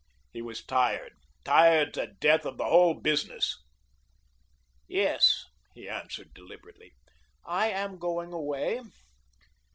He 0.33 0.41
was 0.41 0.65
tired, 0.65 1.13
tired 1.43 1.93
to 1.93 2.07
death 2.07 2.43
of 2.43 2.57
the 2.57 2.65
whole 2.65 2.95
business. 2.95 3.61
"Yes," 4.87 5.45
he 5.75 5.87
answered 5.87 6.33
deliberately, 6.33 6.95
"I 7.45 7.69
am 7.69 7.99
going 7.99 8.33
away. 8.33 8.81